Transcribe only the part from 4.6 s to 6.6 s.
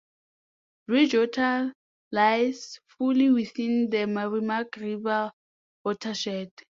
River watershed.